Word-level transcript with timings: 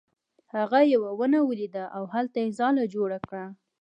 هغه 0.55 0.79
یوه 0.93 1.11
ونه 1.19 1.39
ولیده 1.49 1.83
او 1.97 2.03
هلته 2.13 2.37
یې 2.43 2.49
ځاله 2.59 2.83
جوړه 2.95 3.17
کړه. 3.27 3.45